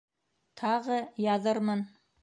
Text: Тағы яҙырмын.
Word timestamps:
Тағы 0.61 0.99
яҙырмын. 1.27 1.89